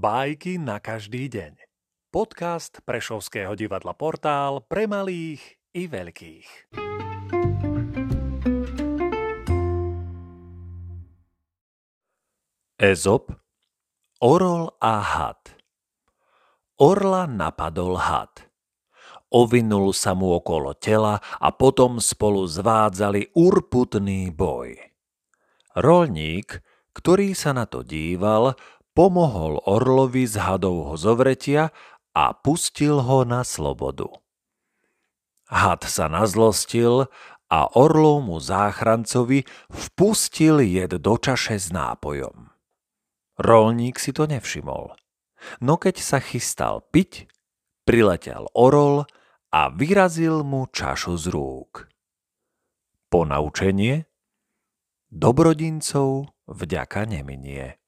[0.00, 1.60] Bajky na každý deň.
[2.08, 6.72] Podcast Prešovského divadla Portál pre malých i veľkých.
[12.80, 13.28] Ezop,
[14.24, 15.52] Orol a had
[16.80, 18.48] Orla napadol had.
[19.36, 24.80] Ovinul sa mu okolo tela a potom spolu zvádzali urputný boj.
[25.76, 26.64] Rolník,
[26.96, 28.56] ktorý sa na to díval,
[28.94, 31.70] pomohol orlovi z hadovho zovretia
[32.14, 34.10] a pustil ho na slobodu.
[35.50, 37.10] Had sa nazlostil
[37.50, 42.54] a orlovmu záchrancovi vpustil jed do čaše s nápojom.
[43.40, 44.94] Rolník si to nevšimol.
[45.64, 47.26] No keď sa chystal piť,
[47.88, 49.08] priletel orol
[49.50, 51.90] a vyrazil mu čašu z rúk.
[53.10, 54.06] Ponaučenie?
[55.10, 57.79] Dobrodincov vďaka neminie.